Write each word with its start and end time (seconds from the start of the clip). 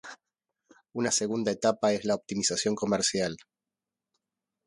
Una 0.93 1.11
segunda 1.11 1.51
etapa 1.51 1.93
es 1.93 2.05
la 2.05 2.15
optimización 2.15 2.73
comercial. 2.73 3.37